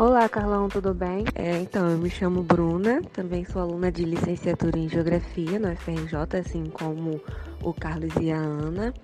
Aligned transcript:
Olá, 0.00 0.26
Carlão, 0.30 0.66
tudo 0.66 0.94
bem? 0.94 1.26
É, 1.34 1.58
então, 1.58 1.90
eu 1.90 1.98
me 1.98 2.08
chamo 2.08 2.42
Bruna, 2.42 3.02
também 3.12 3.44
sou 3.44 3.60
aluna 3.60 3.92
de 3.92 4.02
licenciatura 4.02 4.78
em 4.78 4.88
Geografia 4.88 5.58
no 5.58 5.76
FRJ, 5.76 6.38
assim 6.40 6.64
como 6.70 7.20
o 7.62 7.74
Carlos 7.74 8.10
e 8.18 8.32
a 8.32 8.38
Ana. 8.38 8.94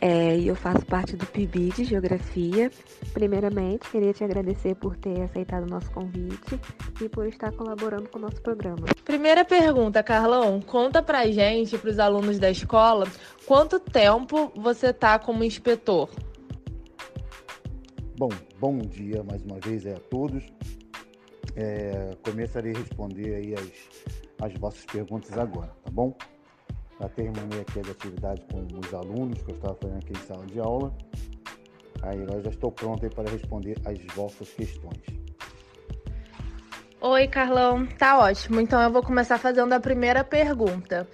É, 0.00 0.38
e 0.38 0.48
eu 0.48 0.56
faço 0.56 0.86
parte 0.86 1.16
do 1.16 1.26
PIB 1.26 1.70
de 1.72 1.84
Geografia. 1.84 2.70
Primeiramente, 3.12 3.90
queria 3.90 4.14
te 4.14 4.24
agradecer 4.24 4.74
por 4.76 4.96
ter 4.96 5.20
aceitado 5.20 5.64
o 5.64 5.70
nosso 5.70 5.90
convite 5.90 6.58
e 6.98 7.10
por 7.10 7.26
estar 7.26 7.52
colaborando 7.52 8.08
com 8.08 8.18
o 8.18 8.22
nosso 8.22 8.40
programa. 8.40 8.86
Primeira 9.04 9.44
pergunta, 9.44 10.02
Carlão. 10.02 10.62
Conta 10.62 11.02
pra 11.02 11.30
gente, 11.30 11.76
para 11.76 11.90
os 11.90 11.98
alunos 11.98 12.38
da 12.38 12.50
escola, 12.50 13.06
quanto 13.44 13.78
tempo 13.78 14.50
você 14.56 14.94
tá 14.94 15.18
como 15.18 15.44
inspetor? 15.44 16.08
Bom, 18.16 18.30
bom 18.60 18.78
dia 18.78 19.22
mais 19.22 19.42
uma 19.44 19.58
vez 19.60 19.86
a 19.86 19.94
todos. 20.10 20.44
É, 21.54 22.10
começarei 22.24 22.72
a 22.74 22.78
responder 22.78 23.34
aí 23.34 23.54
as, 23.54 24.50
as 24.50 24.58
vossas 24.58 24.84
perguntas 24.84 25.36
agora, 25.38 25.70
tá 25.84 25.90
bom? 25.90 26.16
Já 27.00 27.08
terminei 27.10 27.60
aqui 27.60 27.80
as 27.80 27.88
atividades 27.88 28.44
com 28.50 28.66
os 28.78 28.94
alunos 28.94 29.40
que 29.42 29.52
eu 29.52 29.54
estava 29.54 29.76
fazendo 29.80 29.98
aqui 29.98 30.12
em 30.12 30.26
sala 30.26 30.46
de 30.46 30.58
aula. 30.58 30.92
Aí 32.02 32.22
agora 32.22 32.42
já 32.42 32.50
estou 32.50 32.72
pronto 32.72 33.04
aí 33.04 33.10
para 33.10 33.30
responder 33.30 33.76
as 33.84 33.98
vossas 34.14 34.48
questões. 34.50 35.02
Oi, 37.00 37.28
Carlão. 37.28 37.86
Tá 37.86 38.18
ótimo. 38.18 38.60
Então 38.60 38.80
eu 38.82 38.90
vou 38.90 39.02
começar 39.02 39.38
fazendo 39.38 39.72
a 39.72 39.80
primeira 39.80 40.24
pergunta. 40.24 41.08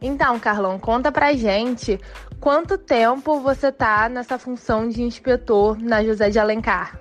Então, 0.00 0.38
Carlão, 0.38 0.78
conta 0.78 1.10
pra 1.10 1.32
gente 1.32 1.98
quanto 2.44 2.76
tempo 2.76 3.40
você 3.40 3.72
tá 3.72 4.06
nessa 4.06 4.38
função 4.38 4.86
de 4.86 5.00
inspetor 5.00 5.80
na 5.80 6.04
José 6.04 6.28
de 6.28 6.38
Alencar? 6.38 7.00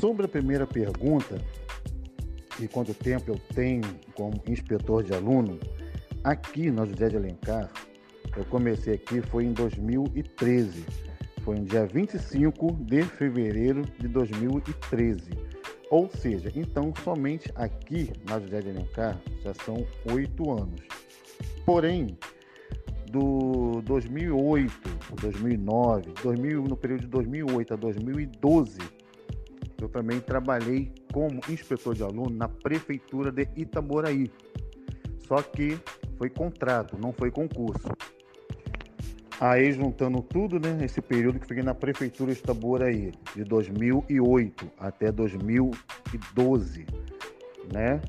Sobre 0.00 0.26
a 0.26 0.28
primeira 0.28 0.66
pergunta, 0.66 1.40
e 2.58 2.66
quanto 2.66 2.92
tempo 2.92 3.30
eu 3.30 3.40
tenho 3.54 3.84
como 4.16 4.42
inspetor 4.48 5.04
de 5.04 5.14
aluno, 5.14 5.60
aqui 6.24 6.68
na 6.68 6.84
José 6.84 7.10
de 7.10 7.16
Alencar, 7.16 7.70
eu 8.36 8.44
comecei 8.46 8.94
aqui 8.94 9.22
foi 9.22 9.44
em 9.44 9.52
2013. 9.52 10.84
Foi 11.44 11.60
no 11.60 11.64
dia 11.64 11.86
25 11.86 12.72
de 12.72 13.04
fevereiro 13.04 13.82
de 14.00 14.08
2013. 14.08 15.30
Ou 15.92 16.10
seja, 16.10 16.50
então 16.56 16.92
somente 17.04 17.52
aqui 17.54 18.12
na 18.28 18.40
José 18.40 18.62
de 18.62 18.70
Alencar 18.70 19.16
já 19.44 19.54
são 19.54 19.86
oito 20.12 20.50
anos. 20.50 21.05
Porém, 21.66 22.16
do 23.10 23.82
2008, 23.82 24.72
2009, 25.20 26.12
2000, 26.22 26.62
no 26.62 26.76
período 26.76 27.00
de 27.00 27.06
2008 27.08 27.74
a 27.74 27.76
2012, 27.76 28.78
eu 29.82 29.88
também 29.88 30.20
trabalhei 30.20 30.92
como 31.12 31.40
inspetor 31.48 31.96
de 31.96 32.04
aluno 32.04 32.30
na 32.30 32.48
prefeitura 32.48 33.32
de 33.32 33.48
Itaboraí. 33.56 34.30
Só 35.26 35.42
que 35.42 35.76
foi 36.16 36.30
contrato, 36.30 36.96
não 36.96 37.12
foi 37.12 37.32
concurso. 37.32 37.88
Aí 39.40 39.72
juntando 39.72 40.22
tudo, 40.22 40.60
né, 40.60 40.78
esse 40.84 41.02
período 41.02 41.40
que 41.40 41.48
fiquei 41.48 41.64
na 41.64 41.74
prefeitura 41.74 42.32
de 42.32 42.38
Itaboraí, 42.38 43.12
de 43.34 43.42
2008 43.42 44.70
até 44.78 45.10
2012, 45.10 46.86
né? 47.72 48.00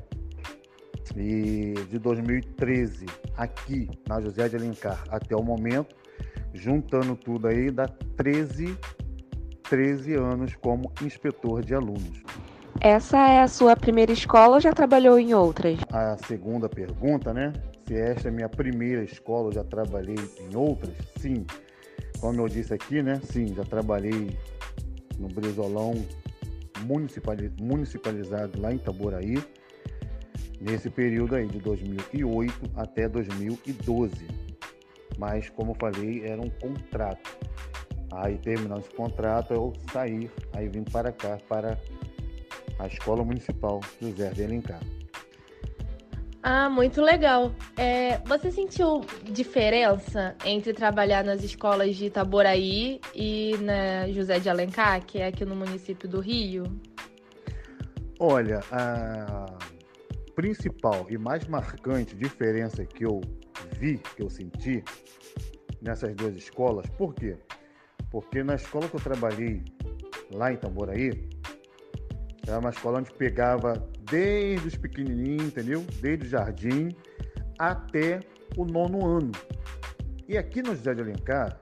E 1.16 1.74
de 1.90 1.98
2013 1.98 3.06
aqui 3.36 3.88
na 4.08 4.20
José 4.20 4.48
de 4.48 4.56
Alencar 4.56 5.04
até 5.08 5.34
o 5.34 5.42
momento, 5.42 5.94
juntando 6.54 7.16
tudo 7.16 7.48
aí, 7.48 7.70
dá 7.70 7.86
13 8.16 8.76
13 9.68 10.14
anos 10.14 10.54
como 10.56 10.90
inspetor 11.02 11.62
de 11.62 11.74
alunos. 11.74 12.22
Essa 12.80 13.18
é 13.18 13.40
a 13.42 13.48
sua 13.48 13.76
primeira 13.76 14.12
escola 14.12 14.54
ou 14.54 14.60
já 14.60 14.72
trabalhou 14.72 15.18
em 15.18 15.34
outras? 15.34 15.78
A 15.92 16.16
segunda 16.16 16.68
pergunta, 16.68 17.34
né? 17.34 17.52
Se 17.86 17.94
esta 17.94 18.28
é 18.28 18.30
minha 18.30 18.48
primeira 18.48 19.02
escola, 19.02 19.48
eu 19.48 19.52
já 19.52 19.64
trabalhei 19.64 20.16
em 20.40 20.56
outras? 20.56 20.94
Sim. 21.18 21.44
Como 22.20 22.40
eu 22.40 22.48
disse 22.48 22.72
aqui, 22.72 23.02
né? 23.02 23.20
Sim, 23.24 23.54
já 23.54 23.64
trabalhei 23.64 24.38
no 25.18 25.28
Brizolão 25.28 25.94
municipalizado 27.60 28.60
lá 28.60 28.72
em 28.72 28.76
Itaboraí, 28.76 29.38
nesse 30.60 30.90
período 30.90 31.36
aí 31.36 31.46
de 31.46 31.58
2008 31.58 32.70
até 32.76 33.08
2012. 33.08 34.26
Mas, 35.16 35.50
como 35.50 35.72
eu 35.72 35.76
falei, 35.76 36.24
era 36.24 36.40
um 36.40 36.50
contrato. 36.50 37.36
Aí, 38.12 38.38
terminando 38.38 38.80
esse 38.80 38.90
contrato, 38.90 39.52
eu 39.52 39.72
saí, 39.92 40.30
aí 40.54 40.68
vim 40.68 40.84
para 40.84 41.12
cá, 41.12 41.38
para 41.48 41.78
a 42.78 42.86
Escola 42.86 43.24
Municipal 43.24 43.80
José 44.00 44.30
de 44.30 44.44
Alencar. 44.44 44.80
Ah, 46.42 46.70
muito 46.70 47.02
legal. 47.02 47.52
É, 47.76 48.18
você 48.18 48.50
sentiu 48.50 49.04
diferença 49.24 50.36
entre 50.44 50.72
trabalhar 50.72 51.24
nas 51.24 51.42
escolas 51.42 51.96
de 51.96 52.06
Itaboraí 52.06 53.00
e 53.14 53.56
na 53.60 54.08
José 54.08 54.38
de 54.38 54.48
Alencar, 54.48 55.04
que 55.04 55.18
é 55.18 55.26
aqui 55.26 55.44
no 55.44 55.56
município 55.56 56.08
do 56.08 56.20
Rio? 56.20 56.64
Olha, 58.20 58.60
a 58.70 59.47
principal 60.38 61.04
e 61.10 61.18
mais 61.18 61.48
marcante 61.48 62.14
diferença 62.14 62.86
que 62.86 63.04
eu 63.04 63.20
vi, 63.76 63.98
que 64.14 64.22
eu 64.22 64.30
senti 64.30 64.84
nessas 65.82 66.14
duas 66.14 66.36
escolas, 66.36 66.88
por 66.90 67.12
quê? 67.12 67.36
Porque 68.08 68.44
na 68.44 68.54
escola 68.54 68.88
que 68.88 68.94
eu 68.94 69.00
trabalhei 69.00 69.64
lá 70.32 70.52
em 70.52 70.56
Tamboraí, 70.56 71.28
era 72.46 72.60
uma 72.60 72.70
escola 72.70 73.00
onde 73.00 73.12
pegava 73.14 73.72
desde 74.08 74.68
os 74.68 74.76
pequenininhos, 74.76 75.48
entendeu? 75.48 75.84
Desde 76.00 76.26
o 76.26 76.28
jardim 76.28 76.94
até 77.58 78.20
o 78.56 78.64
nono 78.64 79.04
ano. 79.04 79.32
E 80.28 80.38
aqui 80.38 80.62
no 80.62 80.68
José 80.68 80.94
de 80.94 81.00
Alencar, 81.00 81.60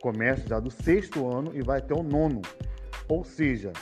começa 0.00 0.46
já 0.46 0.60
do 0.60 0.70
sexto 0.70 1.28
ano 1.28 1.50
e 1.56 1.60
vai 1.60 1.80
até 1.80 1.92
o 1.92 2.04
nono. 2.04 2.40
Ou 3.08 3.24
seja, 3.24 3.72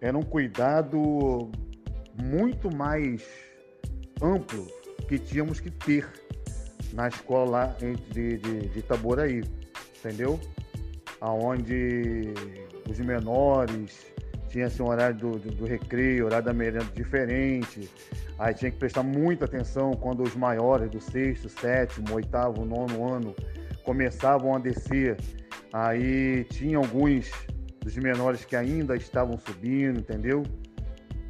era 0.00 0.18
um 0.18 0.24
cuidado 0.24 1.52
muito 2.20 2.68
mais 2.74 3.49
amplo 4.22 4.66
que 5.08 5.18
tínhamos 5.18 5.60
que 5.60 5.70
ter 5.70 6.08
na 6.92 7.08
escola 7.08 7.76
de, 8.12 8.36
de, 8.38 8.68
de 8.68 8.78
Itaboraí, 8.78 9.42
entendeu? 9.98 10.38
aonde 11.20 12.32
os 12.88 12.98
menores 12.98 14.06
tinha 14.48 14.66
assim, 14.66 14.82
um 14.82 14.88
horário 14.88 15.16
do, 15.16 15.38
do, 15.38 15.50
do, 15.52 15.64
recreio, 15.64 16.26
horário 16.26 16.46
da 16.46 16.52
merenda 16.52 16.86
diferente. 16.94 17.88
Aí 18.38 18.52
tinha 18.54 18.70
que 18.70 18.78
prestar 18.78 19.02
muita 19.02 19.44
atenção 19.44 19.92
quando 19.92 20.22
os 20.22 20.34
maiores 20.34 20.90
do 20.90 21.00
sexto, 21.00 21.48
sétimo, 21.48 22.14
oitavo, 22.14 22.64
nono 22.64 23.08
ano 23.08 23.34
começavam 23.84 24.56
a 24.56 24.58
descer. 24.58 25.16
Aí 25.72 26.44
tinha 26.44 26.78
alguns 26.78 27.30
dos 27.80 27.94
menores 27.96 28.44
que 28.44 28.56
ainda 28.56 28.96
estavam 28.96 29.38
subindo, 29.38 30.00
entendeu? 30.00 30.42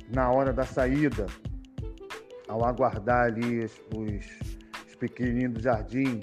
Na 0.08 0.30
hora 0.30 0.52
da 0.52 0.64
saída, 0.64 1.26
ao 2.50 2.64
aguardar 2.64 3.26
ali 3.26 3.64
os, 3.64 3.80
os 4.88 4.94
pequenininhos 4.96 5.54
do 5.54 5.60
jardim, 5.60 6.20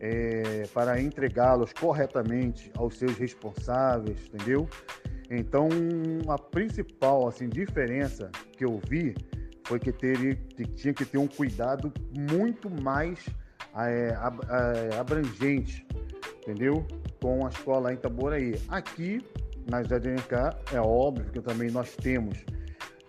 é, 0.00 0.62
para 0.72 1.00
entregá-los 1.00 1.72
corretamente 1.72 2.70
aos 2.76 2.96
seus 2.96 3.16
responsáveis, 3.18 4.18
entendeu? 4.32 4.68
Então, 5.28 5.68
a 6.28 6.38
principal 6.38 7.26
assim, 7.26 7.48
diferença 7.48 8.30
que 8.56 8.64
eu 8.64 8.80
vi 8.88 9.14
foi 9.66 9.80
que, 9.80 9.92
teria, 9.92 10.36
que 10.36 10.64
tinha 10.64 10.94
que 10.94 11.04
ter 11.04 11.18
um 11.18 11.26
cuidado 11.26 11.92
muito 12.16 12.70
mais 12.70 13.26
é, 13.76 14.14
é, 14.14 14.96
abrangente, 14.96 15.84
entendeu? 16.40 16.86
Com 17.20 17.44
a 17.44 17.48
escola 17.48 17.92
em 17.92 17.96
Itaboraí. 17.96 18.54
Aqui, 18.68 19.20
na 19.68 19.82
Jardim 19.82 20.14
é 20.72 20.80
óbvio 20.80 21.30
que 21.30 21.40
também 21.40 21.70
nós 21.70 21.94
temos 21.96 22.38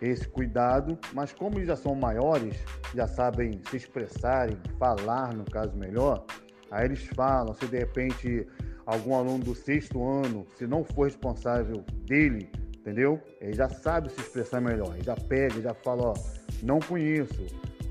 esse 0.01 0.27
cuidado, 0.27 0.97
mas 1.13 1.33
como 1.33 1.57
eles 1.57 1.67
já 1.67 1.75
são 1.75 1.93
maiores, 1.93 2.55
já 2.95 3.07
sabem 3.07 3.59
se 3.69 3.77
expressarem, 3.77 4.57
falar 4.77 5.33
no 5.33 5.43
caso 5.43 5.75
melhor, 5.75 6.25
Aí 6.71 6.85
eles 6.85 7.03
falam, 7.15 7.53
se 7.53 7.65
de 7.65 7.77
repente 7.77 8.47
algum 8.85 9.15
aluno 9.15 9.43
do 9.43 9.55
sexto 9.55 10.03
ano, 10.03 10.45
se 10.55 10.67
não 10.67 10.83
for 10.83 11.05
responsável 11.05 11.83
dele, 12.05 12.49
entendeu? 12.77 13.19
Ele 13.41 13.53
já 13.53 13.69
sabe 13.69 14.11
se 14.11 14.19
expressar 14.19 14.61
melhor, 14.61 14.93
ele 14.93 15.03
já 15.03 15.15
pega, 15.15 15.61
já 15.61 15.73
fala, 15.73 16.09
ó, 16.09 16.13
não 16.61 16.79
conheço, 16.79 17.45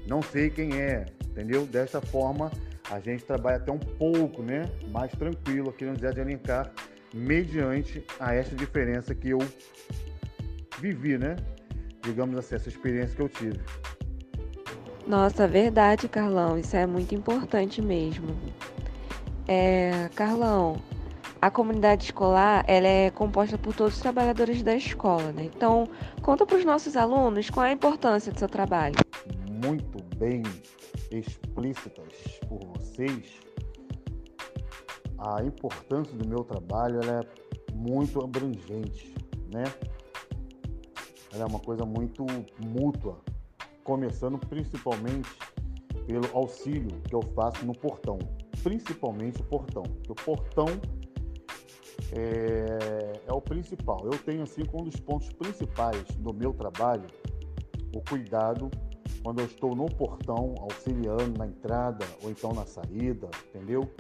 não 0.07 0.23
sei 0.23 0.51
quem 0.51 0.81
é, 0.81 1.07
entendeu? 1.29 1.67
Dessa 1.67 2.01
forma, 2.01 2.51
a 2.91 3.01
gente 3.01 3.25
trabalha 3.25 3.57
até 3.57 3.71
um 3.71 3.79
pouco, 3.79 4.43
né, 4.43 4.71
mais 4.91 5.13
tranquilo 5.13 5.71
aqui 5.71 5.85
no 5.85 5.97
Zé 5.97 6.11
de 6.11 6.21
Alencar, 6.21 6.73
mediante 7.13 8.05
a 8.21 8.35
essa 8.35 8.55
diferença 8.55 9.15
que 9.15 9.31
eu 9.31 9.39
vivi, 10.81 11.19
né? 11.19 11.37
Digamos 12.03 12.39
assim, 12.39 12.55
essa 12.55 12.69
experiência 12.69 13.15
que 13.15 13.23
eu 13.23 13.29
tive. 13.29 13.61
Nossa, 15.06 15.49
verdade, 15.49 16.09
Carlão. 16.09 16.59
Isso 16.59 16.77
é 16.77 16.87
muito 16.87 17.15
importante 17.15 17.81
mesmo. 17.81 18.37
É, 19.47 20.11
Carlão, 20.15 20.81
a 21.41 21.50
comunidade 21.50 22.05
escolar 22.05 22.65
ela 22.67 22.87
é 22.87 23.11
composta 23.11 23.56
por 23.56 23.75
todos 23.75 23.95
os 23.95 24.00
trabalhadores 24.00 24.62
da 24.62 24.75
escola, 24.75 25.33
né? 25.33 25.45
Então, 25.45 25.89
conta 26.21 26.45
para 26.45 26.59
os 26.59 26.65
nossos 26.65 26.97
alunos 26.97 27.49
qual 27.49 27.65
é 27.65 27.71
a 27.71 27.73
importância 27.73 28.31
do 28.33 28.39
seu 28.39 28.49
trabalho. 28.49 28.97
Muito 29.65 30.05
bem 30.17 30.43
explícitas 31.11 32.41
por 32.49 32.61
vocês. 32.77 33.41
A 35.19 35.43
importância 35.43 36.15
do 36.17 36.29
meu 36.29 36.45
trabalho 36.45 37.00
é 37.03 37.21
muito 37.75 38.23
abrangente, 38.23 39.15
né? 39.53 39.65
Ela 41.33 41.45
é 41.45 41.47
uma 41.47 41.61
coisa 41.61 41.85
muito 41.85 42.25
mútua, 42.59 43.19
começando 43.85 44.39
principalmente 44.39 45.29
pelo 46.07 46.27
auxílio 46.35 47.01
que 47.03 47.15
eu 47.15 47.23
faço 47.35 47.65
no 47.67 47.73
portão, 47.73 48.19
principalmente 48.63 49.41
o 49.41 49.45
portão. 49.45 49.83
o 50.09 50.15
portão 50.15 50.67
é, 52.13 53.21
é 53.27 53.33
o 53.33 53.41
principal. 53.41 54.01
Eu 54.05 54.19
tenho 54.19 54.43
assim 54.43 54.65
como 54.65 54.85
um 54.85 54.89
dos 54.89 54.99
pontos 55.01 55.29
principais 55.33 56.03
do 56.17 56.33
meu 56.33 56.53
trabalho 56.53 57.07
o 57.95 58.01
cuidado 58.03 58.71
quando 59.23 59.41
eu 59.41 59.47
estou 59.47 59.75
no 59.75 59.87
portão 59.87 60.55
auxiliando 60.59 61.39
na 61.39 61.47
entrada 61.47 62.05
ou 62.23 62.31
então 62.31 62.53
na 62.53 62.65
saída, 62.65 63.29
entendeu? 63.49 63.91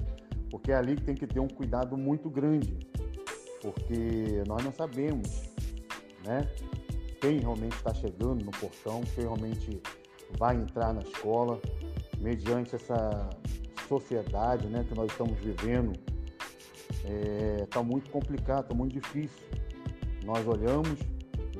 Porque 0.50 0.72
é 0.72 0.76
ali 0.76 0.96
que 0.96 1.04
tem 1.04 1.14
que 1.14 1.26
ter 1.26 1.40
um 1.40 1.48
cuidado 1.48 1.96
muito 1.96 2.30
grande, 2.30 2.78
porque 3.60 4.42
nós 4.46 4.64
não 4.64 4.72
sabemos, 4.72 5.50
né? 6.24 6.48
Quem 7.20 7.38
realmente 7.38 7.76
está 7.76 7.92
chegando 7.94 8.44
no 8.44 8.50
portão, 8.52 9.02
quem 9.14 9.24
realmente 9.24 9.80
vai 10.38 10.56
entrar 10.56 10.92
na 10.92 11.02
escola, 11.02 11.60
mediante 12.18 12.76
essa 12.76 13.28
sociedade, 13.88 14.66
né, 14.68 14.84
que 14.86 14.94
nós 14.94 15.10
estamos 15.10 15.38
vivendo 15.38 15.92
está 17.04 17.08
é, 17.08 17.66
tá 17.66 17.82
muito 17.82 18.10
complicado, 18.10 18.62
está 18.62 18.74
muito 18.74 19.00
difícil. 19.00 19.42
Nós 20.24 20.46
olhamos, 20.46 20.98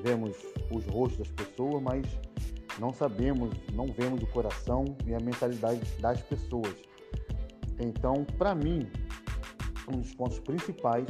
vemos 0.03 0.37
os 0.71 0.85
rostos 0.87 1.19
das 1.19 1.31
pessoas, 1.31 1.83
mas 1.83 2.07
não 2.79 2.93
sabemos, 2.93 3.55
não 3.73 3.87
vemos 3.87 4.23
o 4.23 4.27
coração 4.27 4.85
e 5.07 5.15
a 5.15 5.21
mentalidade 5.21 5.81
das 6.01 6.21
pessoas. 6.23 6.75
Então, 7.81 8.25
para 8.37 8.55
mim, 8.55 8.91
um 9.89 9.99
dos 9.99 10.15
pontos 10.15 10.39
principais 10.41 11.07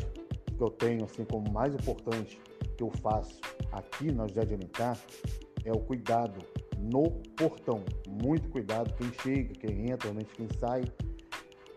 que 0.56 0.62
eu 0.62 0.70
tenho, 0.70 1.04
assim 1.04 1.24
como 1.24 1.50
mais 1.50 1.74
importante 1.74 2.40
que 2.78 2.84
eu 2.84 2.90
faço 3.02 3.38
aqui 3.72 4.08
José 4.08 4.46
de 4.46 4.54
Alencar, 4.54 4.98
é 5.64 5.72
o 5.72 5.80
cuidado 5.80 6.40
no 6.78 7.10
portão. 7.36 7.84
Muito 8.08 8.48
cuidado 8.48 8.94
quem 8.94 9.12
chega, 9.20 9.52
quem 9.54 9.90
entra, 9.90 10.08
realmente 10.08 10.32
quem 10.34 10.48
sai 10.58 10.84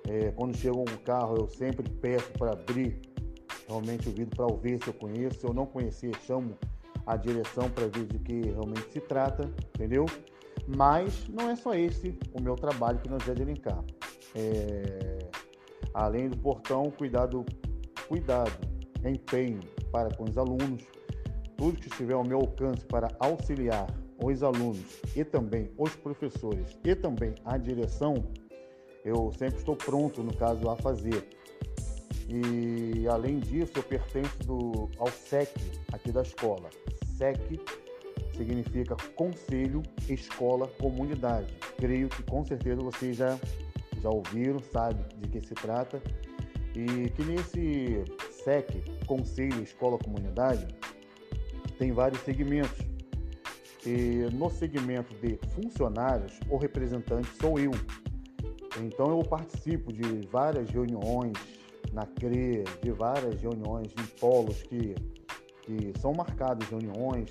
é, 0.08 0.32
quando 0.32 0.56
chega 0.56 0.78
um 0.78 0.86
carro, 1.06 1.38
eu 1.38 1.48
sempre 1.48 1.88
peço 1.90 2.32
para 2.34 2.54
abrir 2.54 3.00
realmente 3.68 4.10
o 4.10 4.12
vidro 4.12 4.36
para 4.36 4.56
ver 4.58 4.82
se 4.84 4.90
eu 4.90 4.94
conheço. 4.94 5.40
Se 5.40 5.46
eu 5.46 5.54
não 5.54 5.66
conhecer, 5.66 6.12
chamo 6.26 6.58
a 7.06 7.16
direção 7.16 7.70
para 7.70 7.88
ver 7.88 8.06
de 8.06 8.20
que 8.20 8.42
realmente 8.42 8.92
se 8.92 9.00
trata, 9.00 9.44
entendeu? 9.76 10.06
Mas 10.68 11.28
não 11.28 11.50
é 11.50 11.56
só 11.56 11.74
esse 11.74 12.18
o 12.34 12.42
meu 12.42 12.56
trabalho 12.56 13.00
que 13.00 13.10
nós 13.10 13.24
de 13.24 13.42
elencar. 13.42 13.84
É, 14.36 15.20
além 15.94 16.30
do 16.30 16.38
portão, 16.38 16.92
cuidado, 16.92 17.46
cuidado, 18.08 18.52
empenho 19.04 19.60
para 19.92 20.14
com 20.16 20.24
os 20.24 20.38
alunos, 20.38 20.84
tudo 21.58 21.80
que 21.80 21.88
estiver 21.88 22.14
ao 22.14 22.24
meu 22.24 22.40
alcance 22.40 22.84
para 22.86 23.08
auxiliar 23.20 23.88
os 24.24 24.44
alunos 24.44 25.02
e 25.16 25.24
também 25.24 25.70
os 25.78 25.96
professores 25.96 26.78
e 26.84 26.96
também 26.96 27.34
a 27.46 27.58
direção, 27.58 28.16
eu 29.04 29.32
sempre 29.38 29.58
estou 29.58 29.76
pronto, 29.76 30.22
no 30.24 30.36
caso, 30.36 30.70
a 30.70 30.76
fazer. 30.76 31.28
E 32.28 33.08
além 33.08 33.40
disso, 33.40 33.74
eu 33.76 33.84
pertenço 33.84 34.38
do, 34.46 34.90
ao 34.98 35.08
SEC 35.08 35.50
aqui 35.92 36.12
da 36.12 36.22
escola. 36.22 36.70
SEC 37.18 37.60
significa 38.38 38.96
Conselho 39.16 39.84
Escola 40.08 40.68
Comunidade. 40.80 41.54
Creio 41.78 42.08
que 42.10 42.24
com 42.24 42.46
certeza 42.46 42.82
vocês 42.82 43.18
já, 43.18 43.38
já 44.02 44.10
ouviram, 44.10 44.60
sabem 44.60 45.04
de 45.18 45.28
que 45.28 45.42
se 45.42 45.54
trata. 45.56 46.02
E 46.74 47.10
que 47.10 47.24
nesse 47.24 48.06
SEC, 48.44 48.84
Conselho 49.06 49.62
Escola 49.62 49.98
Comunidade, 49.98 50.68
tem 51.78 51.92
vários 51.92 52.22
segmentos. 52.22 52.80
E 53.86 54.28
no 54.34 54.50
segmento 54.52 55.14
de 55.16 55.40
funcionários, 55.56 56.40
o 56.50 56.58
representante 56.58 57.28
sou 57.42 57.60
eu, 57.60 57.72
então 58.80 59.10
eu 59.10 59.24
participo 59.24 59.92
de 59.92 60.28
várias 60.28 60.70
reuniões 60.70 61.34
na 61.92 62.06
CRE, 62.06 62.64
de 62.82 62.92
várias 62.92 63.42
reuniões 63.42 63.92
em 64.00 64.06
polos 64.20 64.62
que, 64.64 64.96
que 65.64 66.00
são 66.00 66.14
marcadas 66.14 66.68
reuniões. 66.70 67.30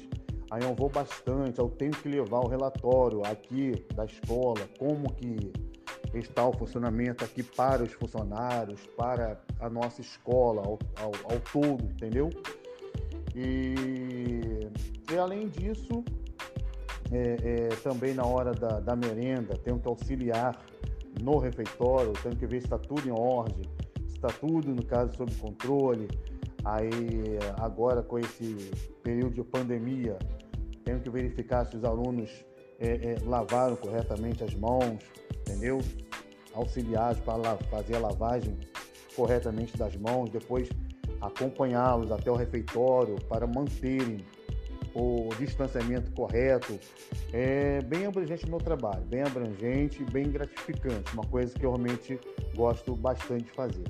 Aí 0.50 0.62
eu 0.62 0.74
vou 0.74 0.88
bastante, 0.88 1.58
eu 1.60 1.68
tenho 1.68 1.92
que 1.92 2.08
levar 2.08 2.40
o 2.40 2.48
relatório 2.48 3.24
aqui 3.24 3.72
da 3.94 4.04
escola, 4.04 4.68
como 4.78 5.12
que 5.14 5.52
está 6.14 6.46
o 6.46 6.52
funcionamento 6.52 7.24
aqui 7.24 7.42
para 7.42 7.82
os 7.82 7.92
funcionários, 7.92 8.84
para 8.96 9.40
a 9.60 9.70
nossa 9.70 10.00
escola 10.00 10.62
ao, 10.62 10.78
ao, 10.96 11.12
ao 11.24 11.40
todo, 11.52 11.84
entendeu? 11.84 12.30
E, 13.34 13.74
e 15.12 15.18
além 15.18 15.48
disso, 15.48 16.04
é, 17.12 17.36
é, 17.42 17.68
também 17.82 18.14
na 18.14 18.24
hora 18.24 18.52
da, 18.52 18.80
da 18.80 18.96
merenda, 18.96 19.56
tenho 19.58 19.78
que 19.78 19.88
auxiliar 19.88 20.60
no 21.20 21.38
refeitório, 21.38 22.12
tendo 22.22 22.36
que 22.36 22.46
ver 22.46 22.60
se 22.60 22.66
está 22.66 22.78
tudo 22.78 23.08
em 23.08 23.12
ordem, 23.12 23.64
se 24.08 24.16
está 24.16 24.28
tudo, 24.28 24.74
no 24.74 24.84
caso, 24.84 25.16
sob 25.16 25.32
controle. 25.36 26.08
Aí, 26.64 27.38
agora 27.58 28.02
com 28.02 28.18
esse 28.18 28.70
período 29.02 29.34
de 29.34 29.42
pandemia, 29.42 30.18
tenho 30.84 31.00
que 31.00 31.08
verificar 31.08 31.64
se 31.64 31.76
os 31.76 31.84
alunos 31.84 32.44
é, 32.80 32.86
é, 32.86 33.16
lavaram 33.24 33.76
corretamente 33.76 34.42
as 34.42 34.54
mãos, 34.54 34.98
entendeu? 35.40 35.80
Auxiliares 36.54 37.20
para 37.20 37.56
fazer 37.70 37.96
a 37.96 38.00
lavagem 38.00 38.58
corretamente 39.14 39.76
das 39.76 39.94
mãos, 39.96 40.30
depois 40.30 40.68
acompanhá-los 41.20 42.10
até 42.10 42.30
o 42.30 42.34
refeitório 42.34 43.16
para 43.28 43.46
manterem 43.46 44.24
o 44.94 45.28
distanciamento 45.38 46.10
correto. 46.12 46.78
É 47.32 47.80
bem 47.82 48.06
abrangente 48.06 48.46
o 48.46 48.48
meu 48.48 48.58
trabalho, 48.58 49.02
bem 49.04 49.22
abrangente, 49.22 50.02
bem 50.04 50.30
gratificante, 50.30 51.12
uma 51.12 51.24
coisa 51.24 51.54
que 51.54 51.64
eu 51.64 51.70
realmente 51.70 52.18
gosto 52.56 52.96
bastante 52.96 53.44
de 53.44 53.50
fazer. 53.52 53.84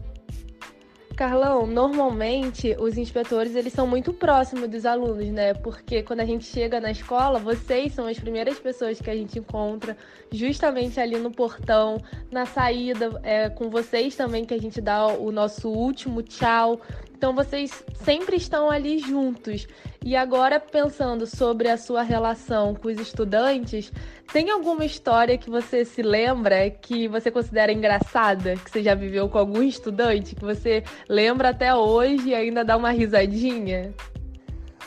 Carlão, 1.21 1.67
normalmente 1.67 2.75
os 2.79 2.97
inspetores 2.97 3.55
eles 3.55 3.75
são 3.75 3.87
muito 3.87 4.11
próximos 4.11 4.67
dos 4.71 4.87
alunos, 4.87 5.27
né? 5.27 5.53
Porque 5.53 6.03
quando 6.03 6.21
a 6.21 6.25
gente 6.25 6.47
chega 6.47 6.81
na 6.81 6.91
escola, 6.91 7.39
vocês 7.39 7.93
são 7.93 8.07
as 8.07 8.19
primeiras 8.19 8.59
pessoas 8.59 8.99
que 8.99 9.11
a 9.11 9.15
gente 9.15 9.39
encontra 9.39 9.95
justamente 10.33 10.99
ali 10.99 11.19
no 11.19 11.31
portão, 11.31 12.03
na 12.31 12.47
saída, 12.47 13.21
é 13.23 13.51
com 13.51 13.69
vocês 13.69 14.17
também 14.17 14.47
que 14.47 14.55
a 14.55 14.59
gente 14.59 14.81
dá 14.81 15.09
o 15.09 15.31
nosso 15.31 15.69
último 15.69 16.23
tchau. 16.23 16.81
Então 17.21 17.35
vocês 17.35 17.85
sempre 18.03 18.37
estão 18.37 18.71
ali 18.71 18.99
juntos. 18.99 19.69
E 20.03 20.17
agora 20.17 20.59
pensando 20.59 21.27
sobre 21.27 21.69
a 21.69 21.77
sua 21.77 22.01
relação 22.01 22.75
com 22.75 22.89
os 22.89 22.99
estudantes, 22.99 23.93
tem 24.33 24.49
alguma 24.49 24.87
história 24.87 25.37
que 25.37 25.51
você 25.51 25.85
se 25.85 26.01
lembra 26.01 26.71
que 26.71 27.07
você 27.09 27.31
considera 27.31 27.71
engraçada, 27.71 28.57
que 28.57 28.71
você 28.71 28.83
já 28.83 28.95
viveu 28.95 29.29
com 29.29 29.37
algum 29.37 29.63
estudante, 29.63 30.35
que 30.35 30.43
você 30.43 30.83
lembra 31.11 31.51
até 31.51 31.75
hoje 31.75 32.31
e 32.31 32.35
ainda 32.35 32.65
dá 32.65 32.75
uma 32.75 32.91
risadinha? 32.91 33.93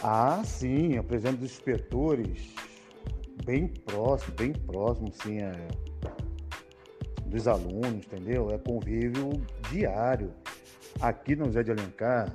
Ah, 0.01 0.41
sim, 0.43 0.97
a 0.97 1.03
presença 1.03 1.37
dos 1.37 1.51
inspetores 1.51 2.55
bem 3.45 3.67
próximo, 3.67 4.33
bem 4.35 4.53
próximo, 4.53 5.11
sim, 5.21 5.37
é, 5.37 5.53
dos 7.27 7.47
alunos, 7.47 8.07
entendeu? 8.07 8.49
É 8.49 8.57
convívio 8.57 9.29
diário. 9.69 10.31
Aqui 11.03 11.35
no 11.35 11.51
Zé 11.51 11.63
de 11.63 11.71
Alencar, 11.71 12.33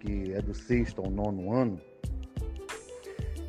que 0.00 0.32
é 0.32 0.40
do 0.40 0.54
sexto 0.54 1.02
ao 1.02 1.10
nono 1.10 1.52
ano, 1.52 1.78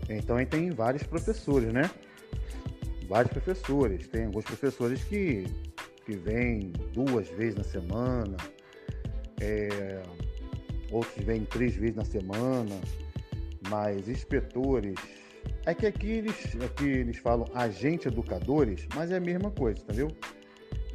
então 0.10 0.36
aí 0.36 0.46
tem 0.46 0.72
vários 0.72 1.04
professores, 1.04 1.72
né? 1.72 1.90
Vários 3.08 3.32
professores. 3.32 4.10
Tem 4.10 4.26
alguns 4.26 4.44
professores 4.44 5.02
que, 5.06 5.46
que 6.06 6.18
vêm 6.18 6.74
duas 6.92 7.30
vezes 7.30 7.56
na 7.56 7.64
semana, 7.64 8.36
é, 9.40 10.04
outros 10.92 11.24
vêm 11.24 11.46
três 11.46 11.74
vezes 11.74 11.96
na 11.96 12.04
semana, 12.04 12.76
mas 13.70 14.10
inspetores. 14.10 14.96
É 15.66 15.74
que 15.74 15.86
aqui 15.86 16.10
eles, 16.10 16.58
aqui 16.62 16.90
eles 16.90 17.20
falam 17.20 17.48
agente 17.54 18.10
educadores, 18.10 18.86
mas 18.94 19.12
é 19.12 19.16
a 19.16 19.22
mesma 19.22 19.50
coisa, 19.50 19.82
entendeu? 19.82 20.10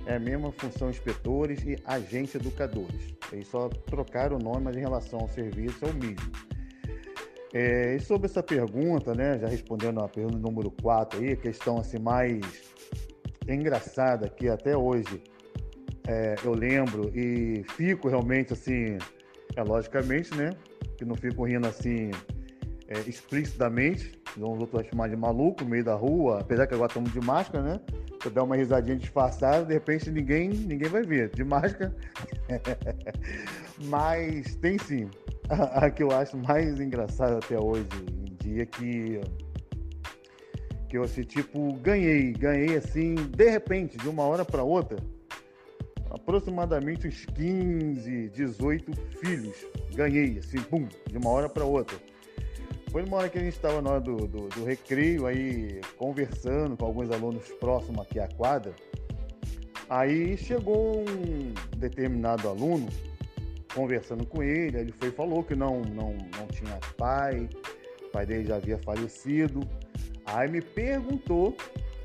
é 0.06 0.14
a 0.14 0.20
mesma 0.20 0.52
função 0.52 0.88
inspetores 0.88 1.62
e 1.64 1.76
agente 1.84 2.36
educadores. 2.36 3.15
Eles 3.32 3.48
só 3.48 3.68
trocaram 3.68 4.36
o 4.36 4.38
nome, 4.38 4.64
mas 4.64 4.76
em 4.76 4.80
relação 4.80 5.20
ao 5.20 5.28
serviço 5.28 5.84
é 5.84 5.88
o 5.88 5.94
mesmo. 5.94 6.32
É, 7.52 7.96
e 7.96 8.00
sobre 8.00 8.26
essa 8.26 8.42
pergunta, 8.42 9.14
né, 9.14 9.38
já 9.38 9.48
respondendo 9.48 10.00
a 10.00 10.08
pergunta 10.08 10.36
número 10.36 10.70
4 10.70 11.20
aí, 11.20 11.36
questão 11.36 11.78
assim 11.78 11.98
mais 11.98 12.40
engraçada 13.48 14.28
que 14.28 14.48
até 14.48 14.76
hoje 14.76 15.22
é, 16.08 16.34
eu 16.44 16.52
lembro 16.52 17.10
e 17.14 17.64
fico 17.70 18.08
realmente 18.08 18.52
assim 18.52 18.98
É 19.56 19.62
logicamente, 19.62 20.34
né? 20.36 20.50
Que 20.98 21.04
não 21.04 21.14
fico 21.16 21.44
rindo 21.44 21.66
assim 21.66 22.10
é, 22.88 22.98
explicitamente. 23.08 24.12
Não 24.36 24.54
vai 24.54 24.84
chamar 24.84 25.08
de 25.08 25.16
maluco 25.16 25.64
no 25.64 25.70
meio 25.70 25.84
da 25.84 25.94
rua, 25.94 26.40
apesar 26.40 26.66
que 26.66 26.74
agora 26.74 26.88
estamos 26.88 27.12
de 27.12 27.20
máscara, 27.20 27.64
né? 27.64 27.80
Eu 28.26 28.30
der 28.30 28.40
uma 28.40 28.56
risadinha 28.56 28.96
disfarçada, 28.96 29.64
de 29.64 29.72
repente 29.72 30.10
ninguém, 30.10 30.48
ninguém 30.48 30.88
vai 30.88 31.02
ver. 31.02 31.30
De 31.30 31.44
máscara. 31.44 31.94
Mas 33.86 34.56
tem 34.56 34.76
sim. 34.78 35.08
A, 35.48 35.86
a, 35.86 35.90
que 35.90 36.02
eu 36.02 36.10
acho 36.10 36.36
mais 36.36 36.80
engraçada 36.80 37.38
até 37.38 37.56
hoje 37.56 37.86
em 38.28 38.34
dia 38.42 38.66
que 38.66 39.20
que 40.88 40.96
eu 40.96 41.04
assim, 41.04 41.22
tipo, 41.22 41.72
ganhei, 41.74 42.32
ganhei 42.32 42.76
assim, 42.76 43.14
de 43.14 43.50
repente, 43.50 43.96
de 43.96 44.08
uma 44.08 44.22
hora 44.22 44.44
para 44.44 44.62
outra, 44.62 44.98
aproximadamente 46.10 47.08
uns 47.08 47.24
15, 47.26 48.28
18 48.30 48.92
filhos. 49.20 49.66
Ganhei, 49.94 50.38
assim, 50.38 50.58
pum, 50.58 50.86
de 51.08 51.18
uma 51.18 51.30
hora 51.30 51.48
para 51.48 51.64
outra. 51.64 51.96
Foi 52.96 53.02
numa 53.02 53.18
hora 53.18 53.28
que 53.28 53.36
a 53.36 53.42
gente 53.42 53.52
estava 53.52 53.82
na 53.82 53.90
hora 53.90 54.00
do, 54.00 54.16
do, 54.26 54.48
do, 54.48 54.64
recreio, 54.64 55.26
aí 55.26 55.82
conversando 55.98 56.78
com 56.78 56.86
alguns 56.86 57.10
alunos 57.10 57.46
próximos 57.60 58.00
aqui 58.00 58.18
à 58.18 58.26
quadra. 58.26 58.74
Aí 59.86 60.34
chegou 60.38 61.00
um 61.00 61.52
determinado 61.76 62.48
aluno, 62.48 62.88
conversando 63.74 64.24
com 64.24 64.42
ele, 64.42 64.78
ele 64.78 64.92
foi 64.92 65.10
falou 65.10 65.44
que 65.44 65.54
não, 65.54 65.82
não, 65.82 66.16
não 66.38 66.46
tinha 66.46 66.78
pai, 66.96 67.46
o 68.02 68.08
pai 68.12 68.24
dele 68.24 68.46
já 68.46 68.56
havia 68.56 68.78
falecido. 68.78 69.60
Aí 70.24 70.50
me 70.50 70.62
perguntou, 70.62 71.54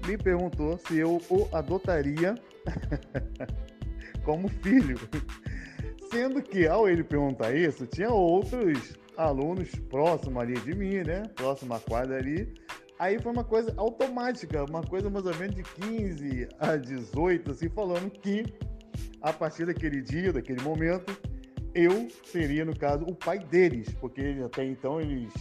me 0.06 0.18
perguntou 0.18 0.78
se 0.78 1.00
eu 1.00 1.22
o 1.30 1.48
adotaria 1.56 2.36
como 4.26 4.50
filho. 4.50 5.00
Sendo 6.12 6.42
que 6.42 6.68
ao 6.68 6.90
ele 6.90 7.02
perguntar 7.02 7.56
isso, 7.56 7.88
tinha 7.88 8.10
outros 8.10 9.00
alunos 9.18 9.70
próximos 9.90 10.42
ali 10.42 10.60
de 10.60 10.76
mim, 10.76 11.04
né? 11.04 11.24
Próximo 11.36 11.74
à 11.74 11.80
quadra 11.80 12.18
ali. 12.18 12.54
Aí 12.98 13.20
foi 13.20 13.32
uma 13.32 13.44
coisa 13.44 13.74
automática, 13.78 14.64
uma 14.64 14.84
coisa 14.84 15.10
mais 15.10 15.26
ou 15.26 15.36
menos 15.36 15.56
de 15.56 15.64
15 15.64 16.48
a 16.60 16.76
18, 16.76 17.52
assim, 17.52 17.70
falando 17.70 18.12
que 18.12 18.46
a 19.22 19.34
partir 19.34 19.66
daquele 19.66 20.02
dia, 20.02 20.32
daquele 20.32 20.62
momento, 20.62 21.16
eu 21.74 22.08
seria, 22.24 22.66
no 22.66 22.78
caso, 22.78 23.04
o 23.06 23.16
pai 23.16 23.40
deles, 23.40 23.90
porque 24.00 24.38
até 24.46 24.66
então 24.66 25.00
eles 25.02 25.34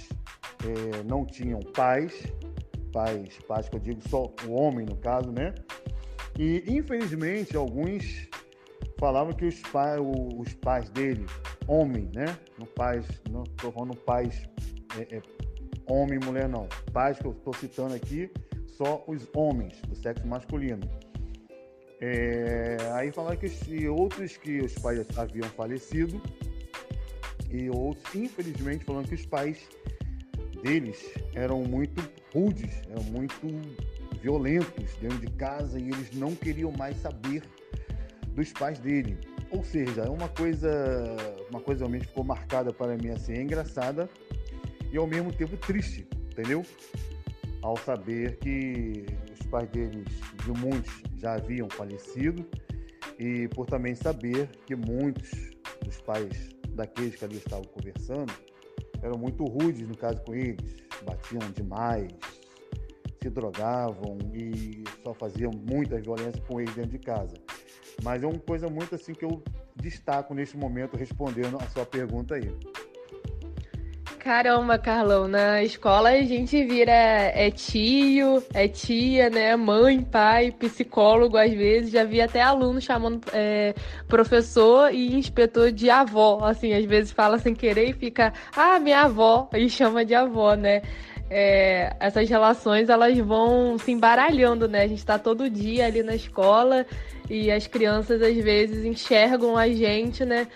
é, 0.65 1.03
não 1.05 1.27
tinham 1.27 1.61
pais, 1.61 2.15
pais, 2.93 3.39
pais 3.47 3.69
que 3.69 3.77
eu 3.77 3.81
digo 3.81 4.01
só 4.09 4.33
o 4.47 4.53
homem, 4.53 4.87
no 4.87 4.97
caso, 4.97 5.31
né? 5.31 5.55
E 6.39 6.65
infelizmente 6.67 7.57
alguns 7.57 8.30
falavam 9.01 9.33
que 9.33 9.47
os, 9.47 9.59
pai, 9.63 9.99
os 9.99 10.53
pais 10.55 10.91
dele, 10.91 11.25
homem, 11.67 12.11
né? 12.15 12.39
No 12.59 12.67
pais, 12.67 13.07
não 13.31 13.45
estou 13.45 13.73
falando 13.73 13.97
pais 13.97 14.47
é, 14.99 15.17
é, 15.17 15.23
homem 15.91 16.21
e 16.21 16.25
mulher, 16.25 16.47
não. 16.47 16.69
Pais 16.93 17.19
que 17.19 17.25
eu 17.25 17.33
estou 17.33 17.55
citando 17.55 17.95
aqui, 17.95 18.31
só 18.69 19.03
os 19.09 19.27
homens 19.35 19.81
do 19.89 19.97
sexo 19.97 20.27
masculino. 20.27 20.87
É, 22.03 22.77
aí 22.93 23.11
falaram 23.11 23.39
que 23.39 23.47
e 23.69 23.89
outros 23.89 24.37
que 24.37 24.59
os 24.59 24.75
pais 24.75 25.07
haviam 25.17 25.49
falecido 25.51 26.21
e 27.51 27.69
outros, 27.71 28.15
infelizmente, 28.15 28.85
falando 28.85 29.09
que 29.09 29.15
os 29.15 29.27
pais 29.27 29.67
deles 30.63 31.15
eram 31.35 31.63
muito 31.63 32.03
rudes, 32.35 32.83
eram 32.91 33.03
muito 33.05 33.47
violentos 34.21 34.95
dentro 35.01 35.19
de 35.19 35.31
casa 35.33 35.79
e 35.79 35.85
eles 35.85 36.11
não 36.13 36.35
queriam 36.35 36.71
mais 36.73 36.97
saber 36.99 37.43
dos 38.35 38.53
pais 38.53 38.79
dele. 38.79 39.19
Ou 39.51 39.65
seja, 39.65 40.03
é 40.03 40.09
uma 40.09 40.29
coisa, 40.29 40.71
uma 41.51 41.61
coisa 41.61 41.81
realmente 41.81 42.07
ficou 42.07 42.25
marcada 42.25 42.73
para 42.73 42.97
mim 42.97 43.11
assim, 43.11 43.33
é 43.33 43.43
engraçada 43.43 44.09
e 44.93 44.97
ao 44.97 45.07
mesmo 45.07 45.33
tempo 45.33 45.57
triste, 45.57 46.07
entendeu? 46.31 46.65
Ao 47.63 47.77
saber 47.77 48.37
que 48.39 49.07
os 49.33 49.47
pais 49.47 49.69
deles, 49.71 50.07
de 50.45 50.53
muitos, 50.53 51.03
já 51.17 51.35
haviam 51.35 51.69
falecido 51.69 52.47
e 53.19 53.49
por 53.49 53.67
também 53.67 53.95
saber 53.95 54.49
que 54.67 54.75
muitos 54.75 55.31
dos 55.85 56.01
pais 56.01 56.51
daqueles 56.71 57.17
que 57.17 57.25
ali 57.25 57.37
estavam 57.37 57.65
conversando 57.65 58.33
eram 59.03 59.19
muito 59.19 59.45
rudes 59.45 59.87
no 59.87 59.97
caso 59.97 60.21
com 60.23 60.35
eles, 60.35 60.77
batiam 61.05 61.51
demais, 61.53 62.13
se 63.23 63.29
drogavam 63.29 64.19
e 64.33 64.85
só 65.03 65.13
faziam 65.13 65.51
muita 65.53 66.01
violência 66.01 66.41
com 66.47 66.61
eles 66.61 66.75
dentro 66.75 66.93
de 66.93 66.99
casa. 66.99 67.35
Mas 68.03 68.23
é 68.23 68.27
uma 68.27 68.39
coisa 68.39 68.69
muito 68.69 68.95
assim 68.95 69.13
que 69.13 69.25
eu 69.25 69.43
destaco 69.77 70.35
neste 70.35 70.57
momento 70.57 70.97
respondendo 70.97 71.59
a 71.61 71.67
sua 71.69 71.85
pergunta 71.85 72.35
aí. 72.35 72.51
Caramba, 74.21 74.79
Carlão, 74.79 75.27
na 75.27 75.63
escola 75.63 76.11
a 76.11 76.23
gente 76.23 76.63
vira 76.65 76.93
é 76.93 77.51
tio, 77.51 78.45
é 78.53 78.69
tia, 78.69 79.31
né? 79.31 79.57
Mãe, 79.57 80.03
pai, 80.03 80.53
psicólogo 80.53 81.39
às 81.39 81.51
vezes. 81.51 81.91
Já 81.91 82.05
vi 82.05 82.21
até 82.21 82.43
aluno 82.43 82.83
chamando 82.83 83.23
é, 83.33 83.75
professor 84.09 84.93
e 84.93 85.17
inspetor 85.17 85.73
de 85.73 85.89
avó. 85.89 86.45
Assim, 86.45 86.75
às 86.75 86.85
vezes 86.85 87.13
fala 87.13 87.39
sem 87.39 87.55
querer 87.55 87.89
e 87.89 87.93
fica, 87.95 88.31
ah, 88.55 88.79
minha 88.79 89.03
avó, 89.03 89.49
e 89.55 89.71
chama 89.71 90.05
de 90.05 90.15
avó, 90.15 90.55
né? 90.55 90.83
É, 91.31 91.95
essas 92.01 92.29
relações 92.29 92.89
elas 92.89 93.17
vão 93.19 93.79
se 93.79 93.93
embaralhando, 93.93 94.67
né? 94.67 94.83
A 94.83 94.89
gente 94.89 94.99
está 94.99 95.19
todo 95.19 95.49
dia 95.49 95.87
ali 95.87 96.03
na 96.03 96.15
escola 96.15 96.85
e 97.29 97.51
as 97.51 97.69
crianças 97.69 98.21
às 98.21 98.37
vezes 98.37 98.85
enxergam 98.85 99.57
a 99.57 99.69
gente, 99.69 100.25
né? 100.25 100.49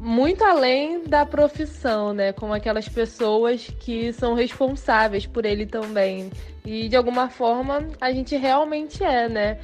muito 0.00 0.42
além 0.42 1.04
da 1.04 1.26
profissão, 1.26 2.14
né? 2.14 2.32
Como 2.32 2.54
aquelas 2.54 2.88
pessoas 2.88 3.70
que 3.80 4.12
são 4.14 4.32
responsáveis 4.32 5.26
por 5.26 5.44
ele 5.44 5.66
também. 5.66 6.30
E 6.64 6.88
de 6.88 6.96
alguma 6.96 7.28
forma 7.28 7.86
a 8.00 8.10
gente 8.10 8.34
realmente 8.34 9.04
é, 9.04 9.28
né? 9.28 9.58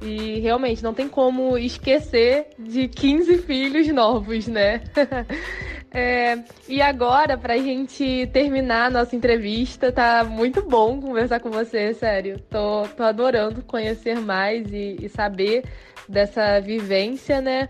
E 0.00 0.40
realmente 0.40 0.82
não 0.82 0.94
tem 0.94 1.08
como 1.08 1.58
esquecer 1.58 2.48
de 2.58 2.88
15 2.88 3.38
filhos 3.38 3.86
novos, 3.88 4.48
né? 4.48 4.82
é, 5.94 6.42
e 6.66 6.80
agora, 6.80 7.36
pra 7.36 7.58
gente 7.58 8.26
terminar 8.32 8.86
a 8.86 8.90
nossa 8.90 9.14
entrevista, 9.14 9.92
tá 9.92 10.24
muito 10.24 10.62
bom 10.62 11.00
conversar 11.00 11.38
com 11.40 11.50
você, 11.50 11.92
sério. 11.92 12.40
Tô, 12.48 12.88
tô 12.96 13.02
adorando 13.02 13.62
conhecer 13.62 14.18
mais 14.18 14.72
e, 14.72 14.96
e 15.02 15.08
saber 15.10 15.64
dessa 16.08 16.60
vivência, 16.60 17.42
né? 17.42 17.68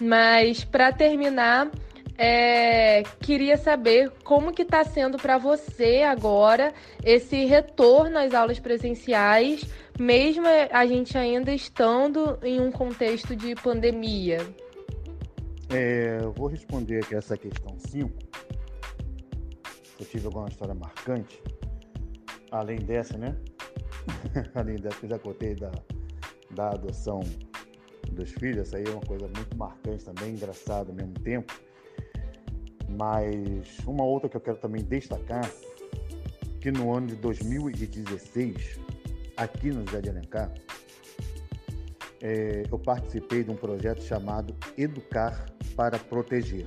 Mas 0.00 0.62
para 0.62 0.92
terminar, 0.92 1.68
é, 2.16 3.02
queria 3.20 3.56
saber 3.56 4.10
como 4.22 4.52
que 4.52 4.62
está 4.62 4.84
sendo 4.84 5.18
para 5.18 5.36
você 5.36 6.02
agora 6.02 6.72
esse 7.04 7.44
retorno 7.44 8.18
às 8.18 8.34
aulas 8.34 8.60
presenciais, 8.60 9.66
mesmo 9.98 10.46
a 10.70 10.86
gente 10.86 11.18
ainda 11.18 11.52
estando 11.52 12.38
em 12.42 12.60
um 12.60 12.70
contexto 12.70 13.34
de 13.34 13.56
pandemia. 13.56 14.38
É, 15.76 16.20
eu 16.22 16.30
vou 16.30 16.46
responder 16.46 17.02
aqui 17.02 17.16
essa 17.16 17.36
questão 17.36 17.76
5. 17.76 18.12
Se 19.82 20.04
eu 20.04 20.06
tive 20.06 20.26
alguma 20.26 20.48
história 20.48 20.72
marcante, 20.72 21.42
além 22.52 22.78
dessa, 22.78 23.18
né? 23.18 23.36
além 24.54 24.76
dessa 24.76 25.00
que 25.00 25.06
eu 25.06 25.10
já 25.10 25.18
contei 25.18 25.56
da, 25.56 25.72
da 26.52 26.70
adoção 26.70 27.18
dos 28.12 28.30
filhos, 28.30 28.68
essa 28.68 28.76
aí 28.76 28.84
é 28.86 28.90
uma 28.90 29.00
coisa 29.00 29.26
muito 29.26 29.56
marcante 29.56 30.04
também, 30.04 30.34
engraçada 30.34 30.90
ao 30.90 30.94
mesmo 30.94 31.14
tempo. 31.14 31.52
Mas 32.88 33.76
uma 33.84 34.04
outra 34.04 34.28
que 34.28 34.36
eu 34.36 34.40
quero 34.40 34.58
também 34.58 34.84
destacar, 34.84 35.50
que 36.60 36.70
no 36.70 36.94
ano 36.94 37.08
de 37.08 37.16
2016, 37.16 38.78
aqui 39.36 39.72
no 39.72 39.84
José 39.84 40.02
de 40.02 40.10
Alencar, 40.10 40.54
é, 42.22 42.62
eu 42.70 42.78
participei 42.78 43.42
de 43.42 43.50
um 43.50 43.56
projeto 43.56 44.02
chamado 44.04 44.54
Educar 44.78 45.52
para 45.76 45.98
Proteger. 45.98 46.66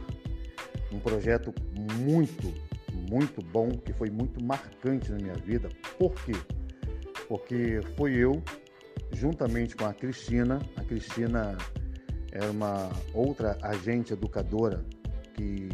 Um 0.91 0.99
projeto 0.99 1.53
muito, 1.99 2.53
muito 3.09 3.41
bom, 3.41 3.69
que 3.69 3.93
foi 3.93 4.09
muito 4.09 4.43
marcante 4.43 5.11
na 5.11 5.17
minha 5.17 5.35
vida. 5.35 5.69
Por 5.97 6.13
quê? 6.23 6.33
Porque 7.27 7.81
foi 7.95 8.13
eu 8.13 8.41
juntamente 9.11 9.75
com 9.75 9.85
a 9.85 9.93
Cristina. 9.93 10.59
A 10.75 10.83
Cristina 10.83 11.57
era 12.31 12.49
uma 12.51 12.89
outra 13.13 13.57
agente 13.61 14.13
educadora 14.13 14.85
que 15.33 15.69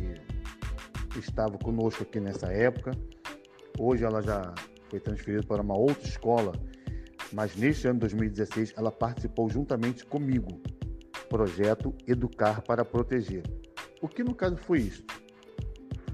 estava 1.17 1.57
conosco 1.57 2.03
aqui 2.03 2.19
nessa 2.19 2.51
época. 2.51 2.91
Hoje 3.77 4.03
ela 4.03 4.21
já 4.21 4.53
foi 4.89 4.99
transferida 4.99 5.43
para 5.43 5.61
uma 5.61 5.75
outra 5.75 6.07
escola, 6.07 6.53
mas 7.31 7.55
neste 7.55 7.87
ano 7.87 7.95
de 7.95 8.01
2016 8.01 8.73
ela 8.77 8.91
participou 8.91 9.49
juntamente 9.49 10.05
comigo 10.05 10.61
projeto 11.33 11.95
Educar 12.05 12.61
para 12.61 12.85
Proteger. 12.85 13.41
O 13.99 14.07
que 14.07 14.23
no 14.23 14.35
caso 14.35 14.55
foi 14.55 14.81
isso? 14.81 15.03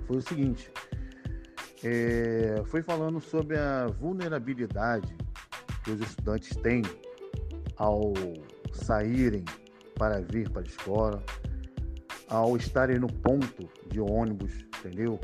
Foi 0.07 0.15
o 0.15 0.21
seguinte: 0.21 0.71
é, 1.83 2.63
foi 2.67 2.81
falando 2.81 3.19
sobre 3.19 3.57
a 3.57 3.87
vulnerabilidade 3.87 5.13
que 5.83 5.91
os 5.91 5.99
estudantes 5.99 6.55
têm 6.63 6.83
ao 7.75 8.13
saírem 8.71 9.43
para 9.97 10.21
vir 10.21 10.49
para 10.49 10.61
a 10.61 10.65
escola, 10.65 11.21
ao 12.29 12.55
estarem 12.55 12.97
no 12.97 13.07
ponto 13.07 13.69
de 13.91 13.99
ônibus, 13.99 14.53
entendeu? 14.79 15.19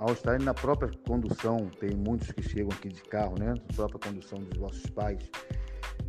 Ao 0.00 0.12
estarem 0.12 0.44
na 0.44 0.52
própria 0.52 0.90
condução, 1.06 1.70
tem 1.78 1.90
muitos 1.94 2.32
que 2.32 2.42
chegam 2.42 2.70
aqui 2.72 2.88
de 2.88 3.02
carro, 3.02 3.38
né? 3.38 3.54
Na 3.54 3.76
própria 3.76 4.00
condução 4.00 4.40
dos 4.40 4.58
vossos 4.58 4.90
pais. 4.90 5.30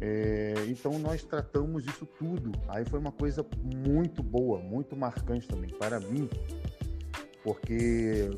É, 0.05 0.53
então 0.67 0.99
nós 0.99 1.23
tratamos 1.23 1.85
isso 1.85 2.05
tudo. 2.05 2.51
Aí 2.67 2.83
foi 2.83 2.99
uma 2.99 3.13
coisa 3.13 3.45
muito 3.63 4.21
boa, 4.21 4.59
muito 4.59 4.97
marcante 4.97 5.47
também 5.47 5.69
para 5.69 5.97
mim, 6.01 6.29
porque 7.41 8.29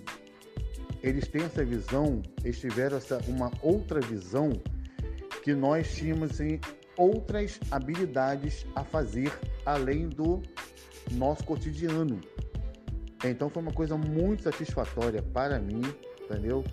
eles 1.02 1.28
têm 1.28 1.42
essa 1.42 1.66
visão, 1.66 2.22
eles 2.44 2.60
tiveram 2.60 2.98
essa, 2.98 3.20
uma 3.28 3.52
outra 3.64 4.00
visão 4.00 4.52
que 5.42 5.56
nós 5.56 5.96
tínhamos 5.96 6.34
assim, 6.34 6.60
outras 6.96 7.60
habilidades 7.72 8.64
a 8.76 8.84
fazer 8.84 9.34
além 9.66 10.08
do 10.08 10.44
nosso 11.14 11.44
cotidiano. 11.46 12.22
Então 13.24 13.50
foi 13.50 13.64
uma 13.64 13.74
coisa 13.74 13.98
muito 13.98 14.44
satisfatória 14.44 15.24
para 15.24 15.58
mim, 15.58 15.82
entendeu? 16.24 16.64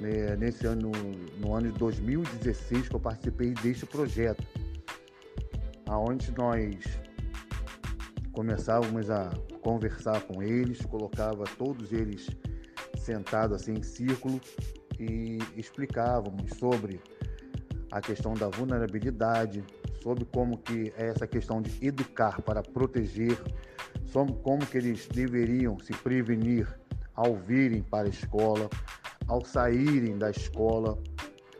É, 0.00 0.36
nesse 0.36 0.66
ano, 0.66 0.90
no 1.38 1.54
ano 1.54 1.70
de 1.70 1.78
2016, 1.78 2.88
que 2.88 2.94
eu 2.94 3.00
participei 3.00 3.52
deste 3.54 3.86
projeto, 3.86 4.42
aonde 5.86 6.32
nós 6.32 6.78
começávamos 8.32 9.10
a 9.10 9.28
conversar 9.60 10.22
com 10.22 10.42
eles, 10.42 10.84
colocava 10.86 11.44
todos 11.58 11.92
eles 11.92 12.28
sentados 12.96 13.60
assim 13.60 13.74
em 13.74 13.82
círculo 13.82 14.40
e 14.98 15.38
explicávamos 15.56 16.50
sobre 16.58 17.00
a 17.90 18.00
questão 18.00 18.32
da 18.34 18.48
vulnerabilidade, 18.48 19.62
sobre 20.02 20.24
como 20.24 20.58
que 20.58 20.92
é 20.96 21.08
essa 21.08 21.26
questão 21.26 21.60
de 21.60 21.86
educar 21.86 22.40
para 22.42 22.62
proteger, 22.62 23.38
sobre 24.06 24.34
como 24.42 24.64
que 24.66 24.78
eles 24.78 25.06
deveriam 25.06 25.78
se 25.78 25.92
prevenir 25.92 26.66
ao 27.14 27.36
virem 27.36 27.82
para 27.82 28.06
a 28.06 28.10
escola, 28.10 28.70
ao 29.32 29.42
saírem 29.42 30.18
da 30.18 30.30
escola, 30.30 30.98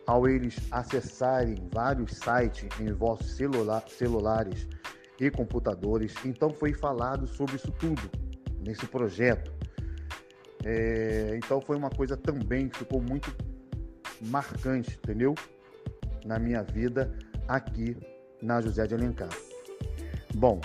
ao 0.06 0.28
eles 0.28 0.56
acessarem 0.70 1.56
vários 1.72 2.18
sites 2.18 2.68
em 2.78 2.92
vossos 2.92 3.34
celular, 3.34 3.82
celulares 3.88 4.68
e 5.18 5.30
computadores. 5.30 6.12
Então 6.22 6.50
foi 6.50 6.74
falado 6.74 7.26
sobre 7.26 7.56
isso 7.56 7.72
tudo 7.72 8.10
nesse 8.60 8.84
projeto. 8.86 9.50
É, 10.62 11.34
então 11.42 11.62
foi 11.62 11.76
uma 11.78 11.88
coisa 11.88 12.14
também 12.14 12.68
que 12.68 12.80
ficou 12.80 13.00
muito 13.00 13.34
marcante, 14.20 14.98
entendeu? 15.02 15.34
Na 16.26 16.38
minha 16.38 16.62
vida 16.62 17.10
aqui 17.48 17.96
na 18.42 18.60
José 18.60 18.86
de 18.86 18.94
Alencar. 18.94 19.30
Bom, 20.34 20.60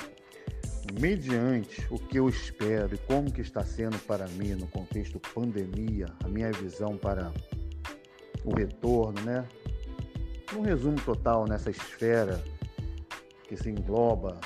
mediante 0.99 1.85
o 1.89 1.97
que 1.97 2.17
eu 2.19 2.29
espero 2.29 2.95
e 2.95 2.97
como 2.97 3.31
que 3.31 3.41
está 3.41 3.63
sendo 3.63 3.97
para 3.99 4.27
mim 4.27 4.55
no 4.55 4.67
contexto 4.67 5.19
pandemia, 5.33 6.07
a 6.23 6.27
minha 6.27 6.51
visão 6.51 6.97
para 6.97 7.31
o 8.43 8.55
retorno, 8.55 9.19
né? 9.21 9.47
Um 10.55 10.61
resumo 10.61 10.99
total 11.01 11.45
nessa 11.45 11.69
esfera 11.69 12.43
que 13.47 13.57
se 13.57 13.69
engloba 13.69 14.39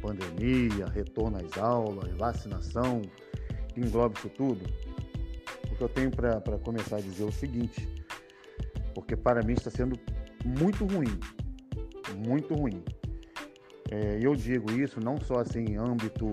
pandemia, 0.00 0.86
retorno 0.86 1.38
às 1.38 1.58
aulas, 1.58 2.12
vacinação, 2.16 3.02
que 3.72 3.80
engloba 3.80 4.14
isso 4.18 4.28
tudo. 4.28 4.64
O 5.70 5.76
que 5.76 5.82
eu 5.82 5.88
tenho 5.88 6.10
para 6.10 6.40
começar 6.58 6.96
a 6.96 7.00
dizer 7.00 7.24
é 7.24 7.26
o 7.26 7.32
seguinte, 7.32 7.88
porque 8.94 9.16
para 9.16 9.42
mim 9.42 9.54
está 9.54 9.70
sendo 9.70 9.98
muito 10.44 10.84
ruim 10.84 11.18
muito 12.14 12.54
ruim. 12.54 12.82
É, 13.90 14.18
eu 14.20 14.34
digo 14.34 14.72
isso 14.72 15.00
não 15.00 15.20
só 15.20 15.40
assim 15.40 15.64
em 15.64 15.76
âmbito 15.76 16.26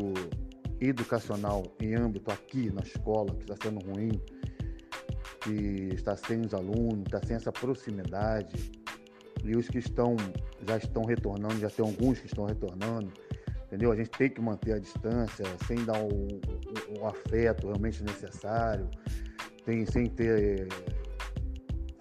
educacional, 0.80 1.64
em 1.80 1.96
âmbito 1.96 2.32
aqui 2.32 2.72
na 2.72 2.82
escola, 2.82 3.34
que 3.36 3.44
está 3.44 3.56
sendo 3.62 3.80
ruim, 3.86 4.12
que 5.42 5.94
está 5.94 6.16
sem 6.16 6.42
os 6.42 6.54
alunos, 6.54 7.04
está 7.06 7.22
sem 7.26 7.36
essa 7.36 7.52
proximidade, 7.52 8.72
e 9.44 9.56
os 9.56 9.68
que 9.68 9.80
estão 9.80 10.16
já 10.68 10.78
estão 10.78 11.04
retornando, 11.04 11.60
já 11.60 11.70
tem 11.70 11.86
alguns 11.86 12.20
que 12.20 12.28
estão 12.28 12.46
retornando, 12.46 13.12
entendeu? 13.66 13.92
A 13.92 13.96
gente 13.96 14.10
tem 14.12 14.30
que 14.30 14.42
manter 14.42 14.74
a 14.74 14.80
distância, 14.80 15.46
sem 15.68 15.84
dar 15.86 16.00
o, 16.00 16.08
o, 16.08 17.02
o 17.02 17.08
afeto 17.08 17.68
realmente 17.68 18.04
necessário, 18.04 18.90
tem, 19.66 19.86
sem 19.86 20.08
ter 20.08 20.68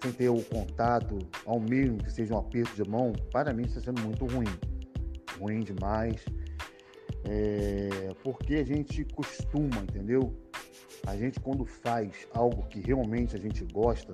sem 0.01 0.11
ter 0.11 0.29
o 0.29 0.41
contato, 0.45 1.19
ao 1.45 1.59
mínimo 1.59 1.99
que 1.99 2.11
seja 2.11 2.33
um 2.33 2.39
aperto 2.39 2.75
de 2.75 2.89
mão, 2.89 3.13
para 3.31 3.53
mim 3.53 3.63
está 3.63 3.79
sendo 3.79 4.01
muito 4.01 4.25
ruim. 4.25 4.47
Ruim 5.41 5.61
demais. 5.61 6.23
É, 7.25 8.13
porque 8.23 8.55
a 8.55 8.63
gente 8.63 9.03
costuma, 9.05 9.77
entendeu? 9.81 10.33
A 11.07 11.17
gente 11.17 11.39
quando 11.39 11.65
faz 11.65 12.27
algo 12.33 12.67
que 12.67 12.79
realmente 12.79 13.35
a 13.35 13.39
gente 13.39 13.63
gosta, 13.65 14.13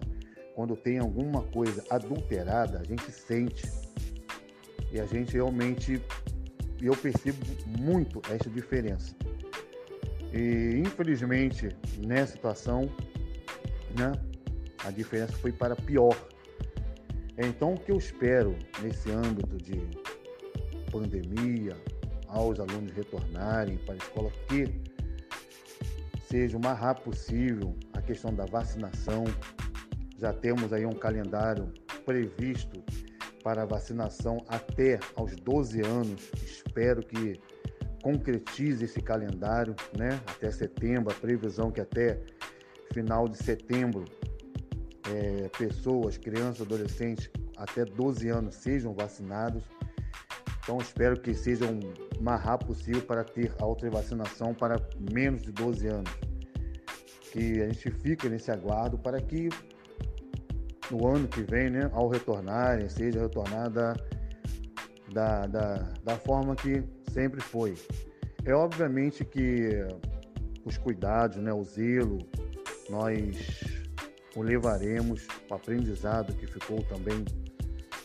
quando 0.55 0.75
tem 0.75 0.99
alguma 0.99 1.43
coisa 1.43 1.83
adulterada, 1.89 2.79
a 2.79 2.83
gente 2.83 3.11
sente. 3.11 3.69
E 4.91 4.99
a 4.99 5.05
gente 5.05 5.33
realmente, 5.33 6.01
eu 6.81 6.95
percebo 6.95 7.37
muito 7.77 8.21
essa 8.31 8.49
diferença. 8.49 9.13
E 10.33 10.81
infelizmente, 10.85 11.69
nessa 12.05 12.33
situação, 12.33 12.89
né, 13.97 14.13
a 14.85 14.91
diferença 14.91 15.33
foi 15.33 15.51
para 15.51 15.75
pior. 15.75 16.15
Então, 17.37 17.73
o 17.73 17.79
que 17.79 17.91
eu 17.91 17.97
espero 17.97 18.55
nesse 18.81 19.11
âmbito 19.11 19.57
de 19.57 19.81
pandemia, 20.91 21.75
aos 22.27 22.59
alunos 22.59 22.91
retornarem 22.91 23.77
para 23.77 23.93
a 23.93 23.97
escola, 23.97 24.31
que 24.47 24.81
seja 26.29 26.57
o 26.57 26.61
mais 26.61 26.77
rápido 26.77 27.05
possível 27.05 27.75
a 27.93 28.01
questão 28.01 28.33
da 28.33 28.45
vacinação. 28.45 29.23
Já 30.17 30.33
temos 30.33 30.73
aí 30.73 30.85
um 30.85 30.93
calendário 30.93 31.71
previsto 32.05 32.83
para 33.43 33.65
vacinação 33.65 34.43
até 34.47 34.99
aos 35.15 35.35
12 35.35 35.81
anos. 35.81 36.31
Espero 36.43 37.01
que 37.01 37.39
concretize 38.01 38.85
esse 38.85 39.01
calendário, 39.01 39.75
né? 39.97 40.19
Até 40.27 40.51
setembro, 40.51 41.11
a 41.11 41.15
previsão 41.15 41.71
que 41.71 41.79
até 41.79 42.19
final 42.93 43.27
de 43.27 43.37
setembro 43.37 44.05
é, 45.09 45.49
pessoas, 45.57 46.17
crianças, 46.17 46.61
adolescentes 46.61 47.29
até 47.55 47.85
12 47.85 48.29
anos 48.29 48.55
sejam 48.55 48.93
vacinados. 48.93 49.63
Então 50.67 50.79
espero 50.79 51.17
que 51.17 51.33
seja 51.33 51.63
o 51.65 52.21
mais 52.21 52.41
rápido 52.41 52.67
possível 52.67 53.01
para 53.01 53.23
ter 53.23 53.53
a 53.57 53.65
outra 53.65 53.89
vacinação 53.89 54.53
para 54.53 54.75
menos 55.09 55.43
de 55.43 55.53
12 55.53 55.87
anos. 55.87 56.11
Que 57.31 57.61
a 57.61 57.69
gente 57.69 57.89
fique 57.89 58.27
nesse 58.27 58.51
aguardo 58.51 58.97
para 58.97 59.21
que 59.21 59.47
no 60.91 61.07
ano 61.07 61.25
que 61.25 61.41
vem, 61.41 61.69
né, 61.69 61.89
ao 61.93 62.09
retornarem, 62.09 62.89
seja 62.89 63.21
retornada 63.21 63.93
da, 65.13 65.47
da, 65.47 65.75
da 66.03 66.17
forma 66.17 66.53
que 66.53 66.83
sempre 67.13 67.39
foi. 67.39 67.73
É 68.43 68.53
obviamente 68.53 69.23
que 69.23 69.69
os 70.65 70.77
cuidados, 70.77 71.37
né, 71.37 71.53
o 71.53 71.63
zelo, 71.63 72.17
nós 72.89 73.63
o 74.35 74.41
levaremos, 74.41 75.25
o 75.49 75.53
aprendizado 75.53 76.35
que 76.35 76.45
ficou 76.45 76.83
também 76.83 77.23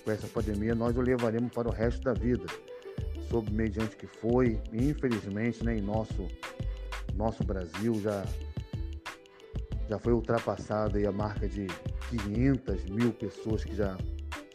com 0.04 0.10
essa 0.10 0.26
pandemia, 0.26 0.74
nós 0.74 0.96
o 0.96 1.00
levaremos 1.00 1.52
para 1.52 1.68
o 1.68 1.72
resto 1.72 2.02
da 2.02 2.12
vida, 2.12 2.44
sob 3.28 3.50
mediante 3.50 3.96
que 3.96 4.06
foi, 4.06 4.60
infelizmente, 4.72 5.64
né, 5.64 5.76
em 5.76 5.80
nosso, 5.80 6.26
nosso 7.14 7.44
Brasil 7.44 7.94
já, 8.00 8.24
já 9.88 9.98
foi 9.98 10.12
ultrapassada 10.12 10.98
a 11.08 11.12
marca 11.12 11.48
de 11.48 11.66
500 12.10 12.84
mil 12.86 13.12
pessoas 13.12 13.64
que 13.64 13.74
já 13.74 13.96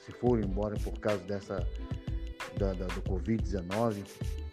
se 0.06 0.12
foram 0.14 0.44
embora 0.44 0.76
por 0.80 1.00
causa 1.00 1.24
dessa 1.24 1.68
da, 2.58 2.74
da, 2.74 2.88
do 2.88 3.02
Covid-19, 3.04 4.04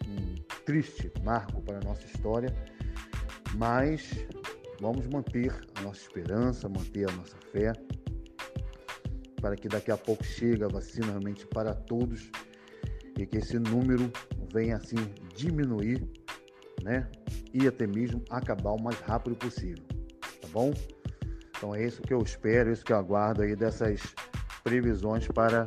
um 0.07 0.35
triste 0.65 1.11
marco 1.23 1.61
para 1.63 1.79
a 1.79 1.81
nossa 1.81 2.05
história, 2.05 2.55
mas 3.55 4.27
Vamos 4.81 5.07
manter 5.07 5.53
a 5.77 5.83
nossa 5.83 6.01
esperança, 6.01 6.69
manter 6.69 7.09
a 7.09 7.13
nossa 7.13 7.37
fé, 7.53 7.73
para 9.45 9.57
que 9.57 9.69
daqui 9.69 9.91
a 9.91 9.97
pouco 9.99 10.25
chegue 10.25 10.65
a 10.65 10.69
vacina 10.69 11.09
realmente 11.09 11.47
para 11.47 11.75
todos 11.75 12.31
e 13.19 13.27
que 13.27 13.37
esse 13.37 13.59
número 13.59 14.11
venha 14.51 14.77
assim 14.77 14.97
diminuir, 15.37 16.03
né? 16.83 17.07
E 17.53 17.69
até 17.69 17.87
mesmo 17.87 18.25
acabar 18.31 18.71
o 18.71 18.83
mais 18.83 18.99
rápido 19.01 19.37
possível, 19.37 19.85
tá 20.41 20.49
bom? 20.51 20.73
Então 21.55 21.75
é 21.75 21.85
isso 21.85 22.01
que 22.01 22.15
eu 22.15 22.23
espero, 22.23 22.71
é 22.71 22.73
isso 22.73 22.83
que 22.83 22.95
eu 22.95 22.97
aguardo 22.97 23.43
aí 23.43 23.55
dessas 23.55 24.01
previsões 24.63 25.29
para 25.29 25.67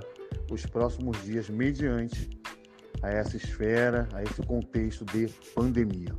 os 0.49 0.65
próximos 0.65 1.23
dias 1.23 1.47
mediante 1.47 2.31
a 3.03 3.09
essa 3.11 3.37
esfera, 3.37 4.09
a 4.11 4.23
esse 4.23 4.41
contexto 4.41 5.05
de 5.05 5.27
pandemia. 5.53 6.15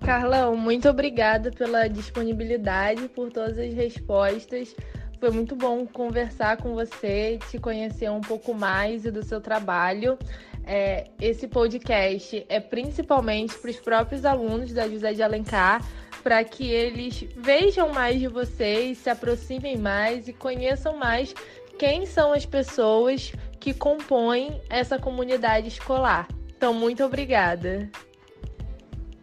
Carlão, 0.00 0.56
muito 0.56 0.88
obrigada 0.88 1.50
pela 1.50 1.86
disponibilidade, 1.86 3.10
por 3.10 3.30
todas 3.30 3.58
as 3.58 3.74
respostas. 3.74 4.74
Foi 5.20 5.30
muito 5.30 5.54
bom 5.54 5.86
conversar 5.86 6.56
com 6.56 6.72
você, 6.72 7.38
te 7.50 7.58
conhecer 7.58 8.10
um 8.10 8.22
pouco 8.22 8.54
mais 8.54 9.04
e 9.04 9.10
do 9.10 9.22
seu 9.22 9.38
trabalho. 9.38 10.18
é, 10.64 11.10
esse 11.20 11.46
podcast 11.46 12.46
é 12.48 12.58
principalmente 12.58 13.58
para 13.58 13.70
os 13.70 13.76
próprios 13.76 14.24
alunos 14.24 14.72
da 14.72 14.88
José 14.88 15.12
de 15.12 15.22
Alencar, 15.22 15.86
para 16.22 16.42
que 16.42 16.70
eles 16.70 17.26
vejam 17.36 17.92
mais 17.92 18.18
de 18.18 18.28
vocês, 18.28 18.96
se 18.96 19.10
aproximem 19.10 19.76
mais 19.76 20.26
e 20.26 20.32
conheçam 20.32 20.96
mais 20.96 21.34
quem 21.78 22.06
são 22.06 22.32
as 22.32 22.46
pessoas 22.46 23.32
que 23.58 23.74
compõem 23.74 24.60
essa 24.70 24.98
comunidade 24.98 25.68
escolar. 25.68 26.28
Então, 26.56 26.72
muito 26.72 27.04
obrigada. 27.04 27.90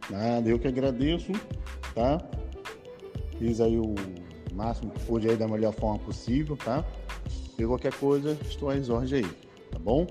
Nada, 0.09 0.47
eu 0.47 0.59
que 0.59 0.67
agradeço, 0.67 1.31
tá? 1.95 2.19
Fiz 3.39 3.61
aí 3.61 3.77
o 3.77 3.95
máximo 4.57 4.91
que 4.91 4.99
pude 5.05 5.29
aí 5.29 5.37
da 5.37 5.47
melhor 5.47 5.73
forma 5.73 5.99
possível, 5.99 6.57
tá? 6.57 6.83
E 7.57 7.65
qualquer 7.65 7.93
coisa, 7.93 8.37
estou 8.41 8.69
às 8.69 8.89
ordens 8.89 9.13
aí, 9.13 9.31
tá 9.71 9.79
bom? 9.79 10.05